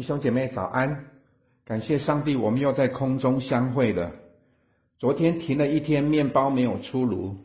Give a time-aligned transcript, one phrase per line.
[0.00, 1.04] 弟兄姐妹早安！
[1.66, 4.12] 感谢上帝，我们又在空中相会了。
[4.98, 7.36] 昨天停了一天，面包没有出炉。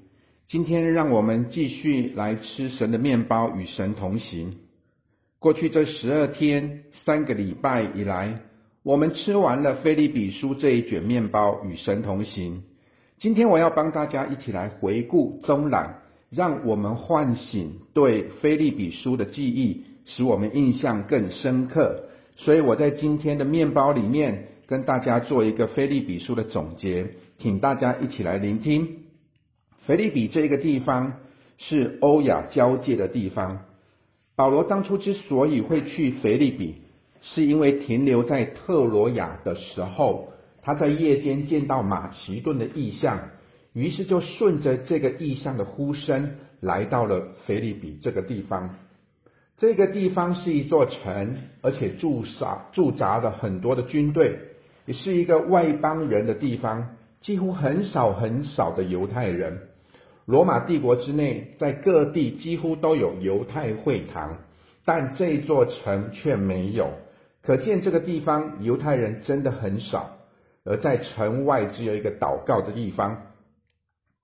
[0.47, 4.55] 今天让我们继续来吃神的面包，与神同行。
[5.37, 8.39] 过去这十二天，三个礼拜以来，
[8.83, 12.63] 我们吃完了腓利比书这一卷面包，与神同行。
[13.19, 22.03] 今天我要帮大家一起来回顾综览，让我们唤醒对腓利比书的记忆，使我们印象更深刻。
[22.35, 27.07] 所以我在今天的面包里面跟大家做一个腓利比书的总结，
[27.39, 29.05] 请大家一起来聆听。
[29.85, 31.13] 腓利比这个地方
[31.57, 33.65] 是欧亚交界的地方。
[34.35, 36.75] 保罗当初之所以会去腓利比，
[37.21, 43.29] 是因为停留在特罗亚的时候，他在夜间见到马其顿的异象，
[43.71, 48.75] 于是就顺着这个异象的呼声，来到了腓利比这个地方。
[49.57, 54.37] 这个地方是一座城，而且驻扎驻扎了很多的军队，
[54.85, 59.69] 也是一个外邦人的地方，几乎很少很少的犹太人。
[60.25, 64.37] 罗马帝国之内，在各地几乎都有犹太会堂，
[64.83, 66.89] 但这座城却没有，
[67.41, 70.17] 可见这个地方犹太人真的很少。
[70.65, 73.21] 而在城外只有一个祷告的地方，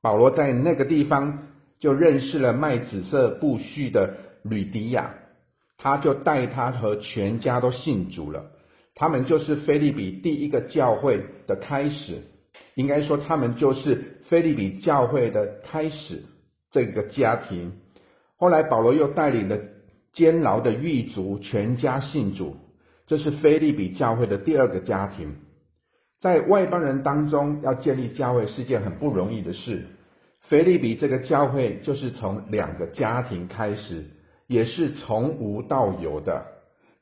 [0.01, 1.47] 保罗在那个地方
[1.79, 5.15] 就认识了卖紫色布絮的吕迪亚。
[5.83, 8.51] 他就带他和全家都信主了，
[8.93, 12.21] 他们就是腓利比第一个教会的开始，
[12.75, 16.21] 应该说他们就是腓利比教会的开始
[16.69, 17.71] 这个家庭。
[18.37, 19.57] 后来保罗又带领了
[20.13, 22.57] 监牢的狱卒全家信主，
[23.07, 25.35] 这是腓利比教会的第二个家庭。
[26.19, 29.87] 在外邦人当中要建立教会是件很不容易的事，
[30.41, 34.05] 腓利比这个教会就是从两个家庭开始。
[34.51, 36.45] 也是从无到有的，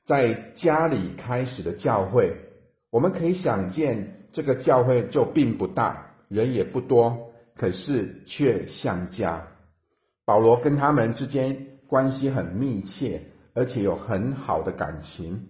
[0.06, 2.36] 在家里开始的教会，
[2.92, 9.48] 我们可以想见，这个教会就并不大，人也不多，可是却像家。
[10.26, 13.24] 保罗跟他们之间关系很密切，
[13.56, 15.48] 而且有很好的感情。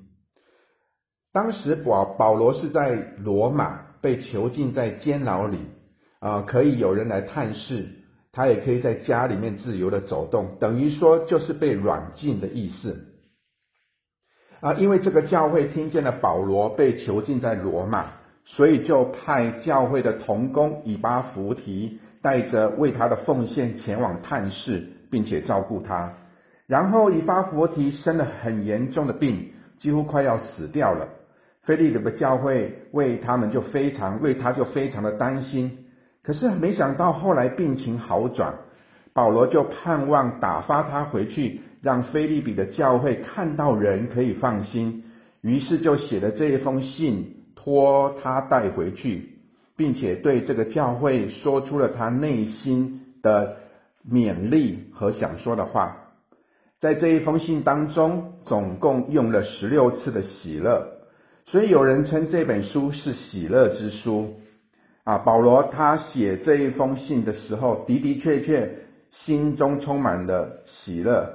[1.34, 5.58] 当时保保罗是在罗马被囚禁在监牢里，
[6.22, 7.99] 啊，可以有人来探视。
[8.32, 13.06] 他也可以在家里面自由的走动，等于说就是被软禁的意思
[14.60, 14.74] 啊。
[14.76, 18.06] 因为这个教会听见了保罗被囚禁在罗马，
[18.46, 26.14] 所以就派教会的同工以巴弗提带着为他的奉献前往探视，并且照顾他。
[26.68, 31.08] 然后以巴弗提生了很严重的病，几乎快要死掉了。
[31.64, 35.86] 腓立比的教会为他们就非常为他就非常的担心。
[36.30, 38.54] 可是没想到后来病情好转，
[39.14, 45.06] 保罗就盼望打发他回去，让腓利比的教会看到人可以放心，
[45.42, 49.40] 于是就写了这一封信，托他带回去，
[49.76, 53.56] 并且对这个教会说出了他内心的
[54.08, 55.98] 勉励和想说的话。
[56.80, 60.86] 在这一封信当中，总共用了十六次的喜乐，
[61.48, 64.36] 所以有人称这本书是喜乐之书。
[65.04, 68.78] 啊，保罗他写这一封信的时候，的的确确
[69.12, 71.28] 心中充满了喜乐。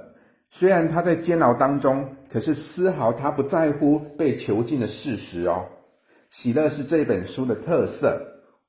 [0.51, 5.65] 虽然他在监牢当中，可是丝毫他不在乎被囚禁的事实哦。
[6.31, 8.21] 喜乐是这本书的特色，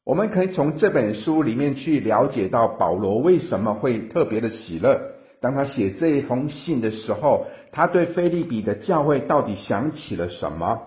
[0.03, 4.99] 我们可以从这本书里面去了解到保罗为什么会特别的喜乐。
[5.41, 10.81] 当他写这一封信的时候，他对腓利比的教会到底想起了什么？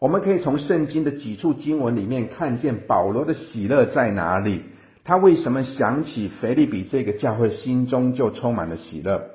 [0.00, 4.60] 我们可以从圣经的几处经文里面看见保罗的喜乐在哪里？
[5.02, 9.30] 他为什么想起腓利比这个教会，心中就充满了喜乐？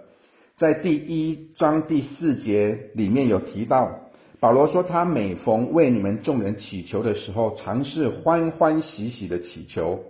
[0.58, 10.04] 在第一章第四节里面有提到，保罗说他每逢为你们众人祈求的时候，常是欢欢喜喜的祈求，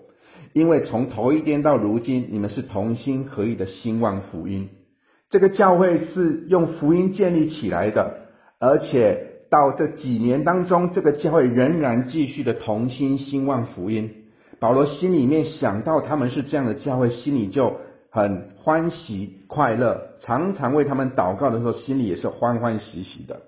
[0.53, 4.69] 因为从头一天到如今，你们是同心合意的兴旺福音。
[5.29, 8.17] 这个教会是用福音建立起来的，
[8.59, 9.28] 而且。
[9.49, 14.11] 到这几年当中，这个教会仍然继续的同心兴旺福音。
[14.59, 17.77] 保罗心里面想到他们是这样的教会，心里就
[18.11, 23.41] 很欢喜快乐，常常为他们祷告的时候，心里也是欢欢喜喜的。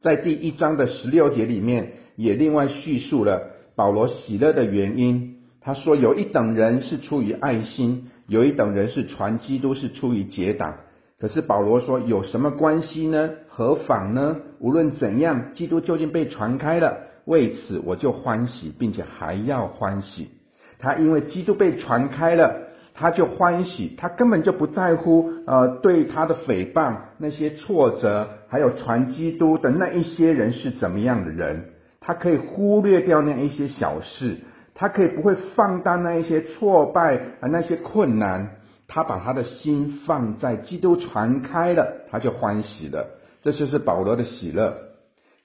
[0.00, 5.34] 在第一章的十六节里面，也另外叙述了保罗喜乐的原因。
[5.60, 10.76] 他说：“有一等人是出于爱心，有一等人是传基督，是出于结党。”
[11.20, 13.30] 可是保罗说：“有什么关系呢？
[13.48, 14.36] 何妨呢？
[14.60, 20.30] 无论怎样，基督究竟被传开了，为此我就欢喜，并且还要欢喜。
[20.78, 34.36] 他因为基督被传开了，他就欢喜，他根本就不在乎呃对他的诽谤、那些挫折，还有传基督的那一些人是怎么样的人，他可以忽略掉那一些小事，
[34.72, 38.50] 他可以不会放大那一些挫败啊那些困难，
[38.88, 43.06] 他把他的心放在基督传开了，他就欢喜了。
[43.42, 44.76] 这就是保罗的喜乐。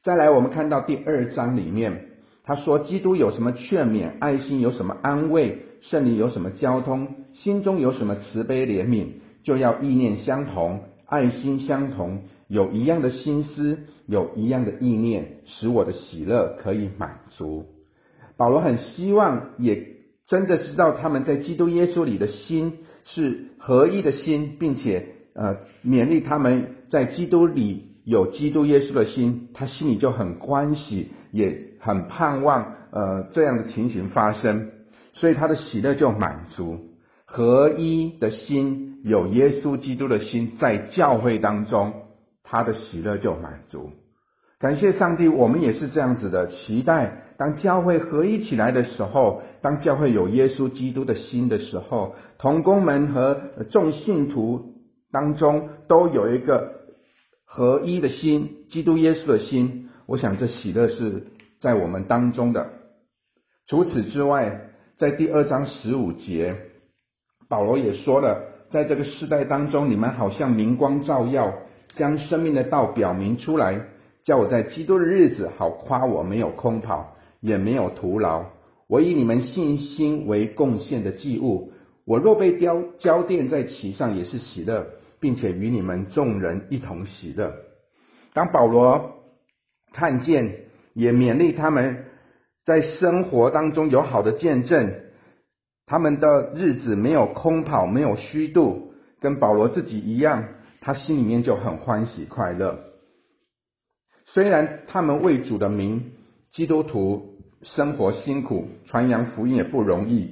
[0.02, 2.08] 再来，我们看到第二章里面，
[2.44, 5.60] 他说基督有什么劝勉，爱心有什么安慰。
[5.82, 9.08] 圣灵有什么交通，心中有什么慈悲怜悯，
[9.44, 17.66] 就要意念相同，爱心相同，有一样的心思，有一样的意念，使我的喜乐可以满足。
[18.38, 19.86] 保罗很希望，也
[20.26, 34.70] 真的知道他们在基督耶稣里的心是合一的心，并且呃勉励他们在基督里有基督耶稣的心，他心里就很欢喜，也很盼望呃这样的情形发生。
[35.14, 36.80] 所以他的喜乐就满足，
[37.26, 41.94] 合一的心，有耶稣基督的心在教会当中，
[42.44, 43.92] 他的喜乐就满足。
[44.60, 47.23] 感谢上帝，我们也是这样子的期待。
[47.38, 54.74] 当教会合一起来的时候，当教会有耶稣基督的心的时候，同工们和众信徒
[55.12, 56.74] 当中都有一个
[57.46, 59.90] 合一的心，基督耶稣的心。
[60.06, 61.28] 我想这喜乐是
[61.62, 62.70] 在我们当中的。
[63.68, 66.56] 除此之外，在第二章十五节，
[67.48, 71.54] 保罗也说了，在这个世代当中，你们好像明光照耀，
[71.96, 73.80] 将生命的道表明出来，
[74.26, 78.46] 叫我在基督的日子好夸我没有空跑，也没有徒劳。
[78.88, 81.74] 我以你们信心为贡献的祭物，
[82.06, 84.88] 我若被雕浇奠在其上，也是喜乐，
[85.20, 87.54] 并且与你们众人一同喜乐。
[88.34, 89.24] 当保罗
[89.92, 90.62] 看见，
[90.94, 92.06] 也勉励他们。
[92.66, 94.94] 在生活当中有好的见证，
[95.86, 100.46] 他们的日子没有空跑，没有虚度，跟保罗自己一样，
[100.80, 102.80] 他心里面就很欢喜快乐。
[104.28, 106.14] 虽然他们为主的名，
[106.54, 107.33] 基督徒
[107.64, 110.30] 生活辛苦，传扬福音也不容易，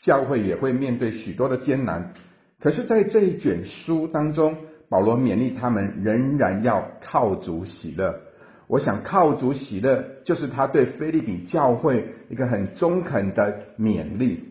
[0.00, 2.12] 教会也会面对许多的艰难，
[2.60, 4.56] 可是，在这一卷书当中，
[4.88, 8.20] 保罗勉励他们仍然要靠主喜乐。
[8.68, 14.44] 我想靠主喜乐，就是他对腓立比教会一个很中肯的勉励。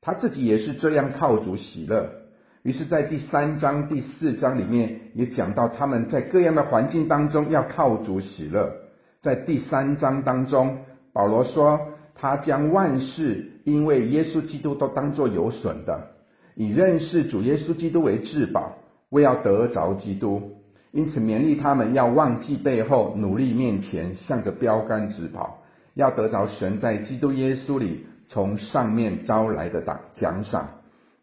[0.00, 2.10] 他自己也是这样靠主喜乐。
[2.62, 8.72] 于是，在第三章、第四章里面也讲到他们在各样的环境当中要靠主喜乐。
[9.22, 10.78] 在第三章当中，
[11.16, 11.80] 保罗说
[12.14, 16.08] 他将万事因为耶稣基督都当作有损的，
[16.54, 18.74] 以认识主耶稣基督为至宝，
[19.08, 20.42] 为要得着基督。
[20.92, 25.62] 因此勉励他们要忘记背后，努力面前，向着标杆直跑，
[25.94, 29.82] 要得着神在基督耶稣里从上面招来的
[30.14, 30.68] 奖赏，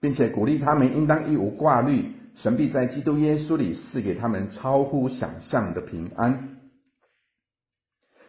[0.01, 6.49] 并且鼓励他们应当一无挂虑，神必在基督耶稣里赐给他们超乎想象的平安。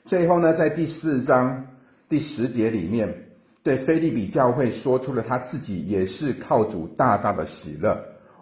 [0.07, 1.67] 最后呢，在第四章
[2.09, 3.15] 第十节里面，
[3.63, 7.99] 对腓利比教会说出了他自己也是靠主大大的喜乐，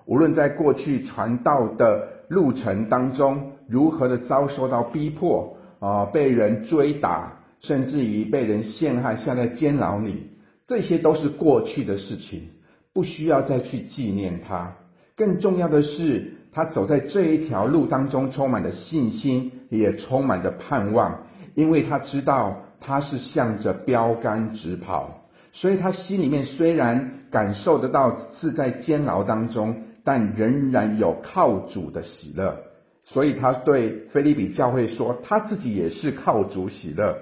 [0.06, 2.11] 无论在过去传道的。
[2.29, 10.31] 路程当中，如何的遭受到逼迫啊，被人追打，甚至于被人陷害，下在监牢里，
[10.67, 12.49] 这些都是过去的事情，
[12.94, 14.73] 不需要再去纪念他。
[15.14, 29.76] 更重要的是，他走在这一条路当中，充满了信心，也充满了盼望，因为他知道他是向着标杆直跑，所以他心里面虽然感受得到是在监牢当中。
[30.04, 32.59] 但仍然有靠主的喜乐，
[33.04, 37.18] 所以他对腓利比教会说，他自己也是靠主喜乐。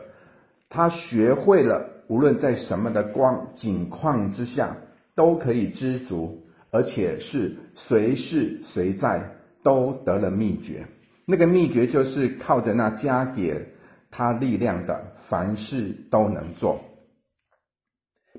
[0.70, 4.78] 他学会了无论在什么的光景况之下，
[5.14, 6.38] 都可以知足，
[6.70, 9.32] 而且是随时随在
[9.62, 10.86] 都得了秘诀。
[11.26, 13.66] 那个秘诀就是靠着那加给
[14.10, 16.80] 他力量的，凡事都能做，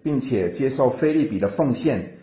[0.04, 2.18] 并且接受菲利比的奉献。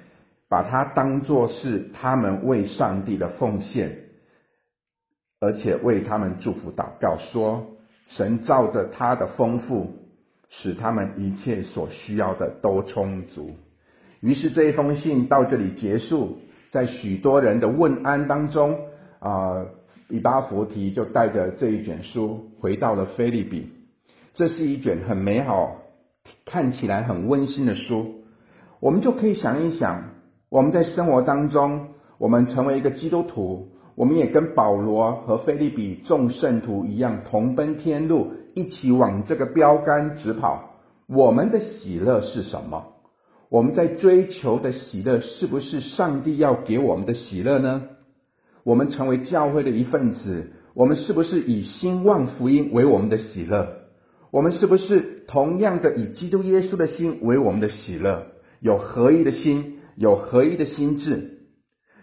[0.51, 3.99] 把它当作是他们为上帝的奉献，
[5.41, 7.77] 而且为他们祝福祷告，说
[8.09, 10.09] 神照着他的丰富，
[10.49, 13.57] 使他们一切所需要的都充足。
[14.21, 16.39] 于是这一封信到这里结束，
[16.71, 18.81] 在许多人的问安当中，
[19.21, 19.67] 啊，
[20.09, 23.71] 以巴弗提就带着这一卷书回到了菲利比。
[24.35, 25.77] 这是一卷很美好、
[26.45, 28.23] 看起来很温馨的书，
[28.81, 30.11] 我们就可以想一想。
[30.51, 31.89] 我们在生活当中，
[32.19, 40.71] 我们成为一个基督徒，我们也跟保罗和菲利比众圣徒一样，同奔天路，一起往这个标杆直跑。
[41.07, 42.87] 我们的喜乐是什么？
[43.51, 47.83] 我们在追求的喜乐，是不是上帝要给我们的喜乐呢？
[48.65, 53.69] 我们成为教会的一份子，我们是不是以兴旺福音为我们的喜乐？
[54.31, 58.27] 我们是不是同样的以基督耶稣的心为我们的喜乐？
[58.61, 61.39] 有合一的心，有合一的心智。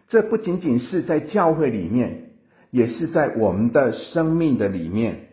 [0.07, 2.31] 这不仅仅是在教会里面，
[2.71, 5.27] 也是在我们的生命的里面。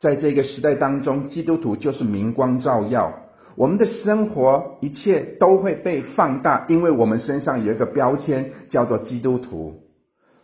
[0.00, 3.25] 在这个时代当中，基督徒就是明光照耀。
[3.56, 9.80] 我们的生活一切都会被放大，因为我们身上有一个标签，叫做基督徒。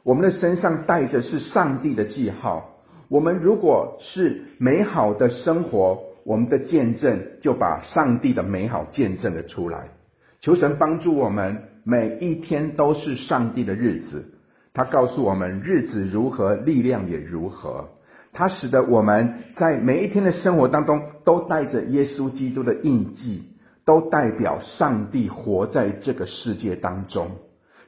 [0.02, 2.71] 我们的身上带着是上帝的记号。
[3.09, 9.90] 我们如果是美好的生活，我们的见证就把上帝的美好见证了出来。
[10.40, 14.25] 求神帮助我们，每一天都是上帝的日子。
[14.73, 17.90] 他告诉我们，日子如何，力量也如何。
[18.33, 23.45] 它使得我们在每一天的生活当中都带着耶稣基督的印记，
[23.85, 27.33] 都代表上帝活在这个世界当中。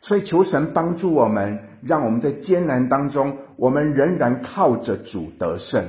[0.02, 5.82] 所以求神帮助我们，让我们在艰难当中，我们仍然靠着主得胜；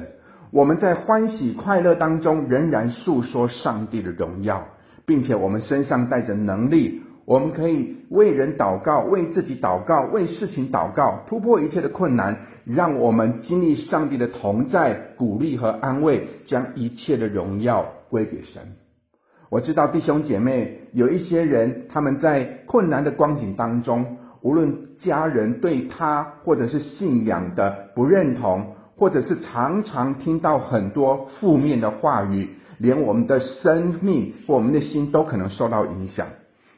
[0.52, 4.68] 我们在欢喜快乐当中，仍然诉说上帝的荣耀，
[5.06, 7.02] 并且我们身上带着能力。
[7.26, 18.64] 我们可以为人祷告，为自己祷告，为事情祷告，突破一切的困难，让我们经历上帝的同在、鼓励和安慰，将一切的荣耀归给神。
[19.50, 36.28] 我知道弟兄姐妹有一些人，他们在困难的光景当中，无论家人对他或者是信仰的不认同，或者是常常听到很多负面的话语，连我们的生命或我们的心都可能受到影响。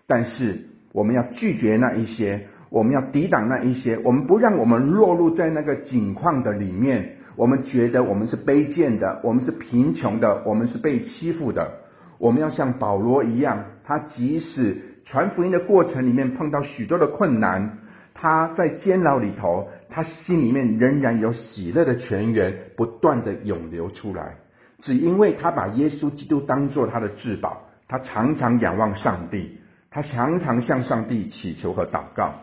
[0.06, 7.16] 但是我们要拒绝那一些，我们要抵挡那一些，我们不让我们落入在那个境况的里面。
[7.36, 11.72] 我们觉得我们是卑贱的，我们是贫穷的，我们是被欺负的。
[12.18, 17.78] 我们要像保罗一样，他即使传福音的过程里面碰到许多的困难，
[18.14, 24.38] 他在监牢里头，他心里面仍然有喜乐的泉源不断的涌流出来，
[24.80, 29.60] 只因为他把耶稣基督当作他的至宝，他常常仰望上帝。
[29.90, 32.34] 他常常向上帝祈求和祷告，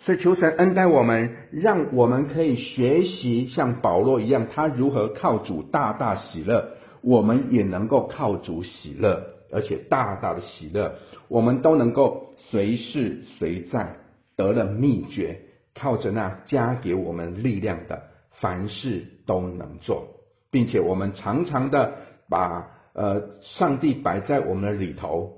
[0.00, 6.70] 所以求神恩待我们，让我们可以学习像保罗一样，他如何靠主大大喜乐，
[7.02, 10.94] 我们也能够靠主喜乐，而且大大的喜乐，
[11.28, 13.96] 我们都能够随时随在
[14.36, 15.42] 得了秘诀，
[15.74, 18.04] 靠着那加给我们力量的，
[18.40, 20.08] 凡事都能做，
[20.50, 21.92] 并且我们常常的
[22.30, 25.36] 把呃上帝摆在我们的里头。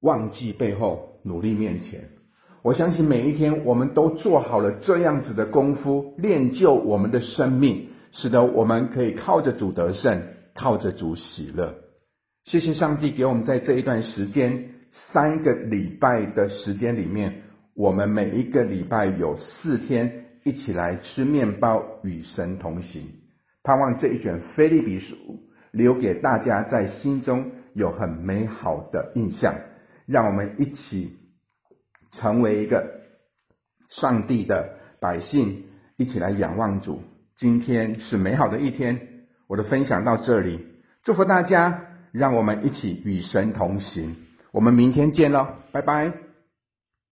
[0.00, 2.15] 忘记背后，努力面前。
[2.66, 10.20] 我相信每一天，我们都做好了这样子的功夫，练就我们的生命，使得我们可以靠着主得胜，
[10.52, 11.76] 靠着主喜乐。
[12.44, 14.64] 谢谢上帝给我们在这一段时间，
[15.12, 17.42] 三个礼拜的时间里面，
[17.76, 23.04] 我们每一个礼拜有四天一起来吃面包，与神同行。
[23.62, 25.14] 盼望这一卷腓利比书
[25.70, 29.54] 留给大家在心中有很美好的印象。
[30.04, 31.12] 让我们一起
[32.12, 33.00] 成为一个
[33.88, 35.64] 上帝的百姓，
[35.96, 37.02] 一起来仰望主。
[37.36, 39.00] 今天是美好的一天，
[39.46, 40.66] 我的分享到这里，
[41.04, 41.82] 祝福大家，
[42.12, 44.16] 让我们一起与神同行。
[44.52, 46.25] 我们明天见喽，拜拜。